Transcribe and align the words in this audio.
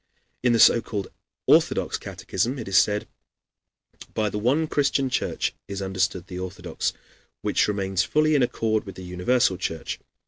In 0.41 0.53
the 0.53 0.59
so 0.59 0.81
called 0.81 1.09
Orthodox 1.45 1.99
catechism 1.99 2.57
it 2.57 2.67
is 2.67 2.75
said: 2.79 3.07
By 4.15 4.31
the 4.31 4.39
one 4.39 4.65
Christian 4.65 5.11
Church 5.11 5.53
is 5.67 5.79
understood 5.79 6.25
the 6.25 6.39
Orthodox, 6.39 6.91
which 7.43 7.67
remains 7.67 8.03
fully 8.03 8.33
in 8.33 8.41
accord 8.41 8.85
with 8.87 8.95
the 8.95 9.03
Universal 9.03 9.57
Church. 9.59 9.99